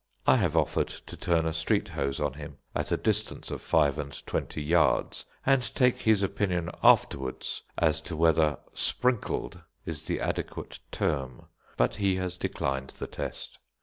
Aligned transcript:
I 0.25 0.37
have 0.37 0.57
offered 0.57 0.87
to 0.87 1.15
turn 1.15 1.45
a 1.45 1.53
street 1.53 1.89
hose 1.89 2.19
on 2.19 2.33
him 2.33 2.57
at 2.73 2.91
a 2.91 2.97
distance 2.97 3.51
of 3.51 3.61
five 3.61 3.99
and 3.99 4.25
twenty 4.25 4.63
yards, 4.63 5.25
and 5.45 5.61
take 5.75 5.97
his 5.97 6.23
opinion 6.23 6.71
afterwards, 6.81 7.61
as 7.77 8.01
to 8.09 8.17
whether 8.17 8.57
"sprinkled" 8.73 9.61
is 9.85 10.05
the 10.05 10.19
adequate 10.19 10.79
term, 10.91 11.45
but 11.77 11.97
he 11.97 12.15
has 12.15 12.39
declined 12.39 12.89
the 12.97 13.05
test. 13.05 13.59